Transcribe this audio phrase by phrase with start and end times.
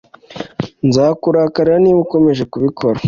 [0.87, 2.97] Nzakurakarira niba ukomeje kubikora